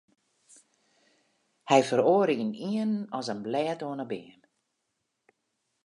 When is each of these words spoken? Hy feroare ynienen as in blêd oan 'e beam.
Hy 1.69 1.81
feroare 1.89 2.33
ynienen 2.43 2.93
as 3.17 3.27
in 3.33 3.41
blêd 3.45 3.79
oan 3.87 4.01
'e 4.01 4.07
beam. 4.11 4.39